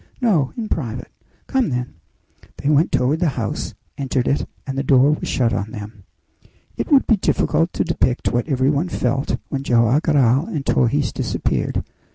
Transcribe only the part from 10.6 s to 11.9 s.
Torres disappeared.